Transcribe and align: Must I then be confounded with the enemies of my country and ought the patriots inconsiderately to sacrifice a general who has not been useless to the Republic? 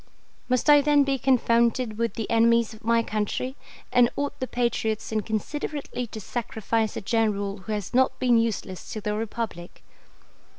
Must 0.49 0.67
I 0.67 0.81
then 0.81 1.03
be 1.03 1.19
confounded 1.19 1.99
with 1.99 2.15
the 2.15 2.27
enemies 2.31 2.73
of 2.73 2.83
my 2.83 3.03
country 3.03 3.55
and 3.91 4.09
ought 4.15 4.39
the 4.39 4.47
patriots 4.47 5.11
inconsiderately 5.11 6.07
to 6.07 6.19
sacrifice 6.19 6.97
a 6.97 7.01
general 7.01 7.59
who 7.59 7.71
has 7.73 7.93
not 7.93 8.17
been 8.17 8.39
useless 8.39 8.91
to 8.93 9.01
the 9.01 9.13
Republic? 9.13 9.83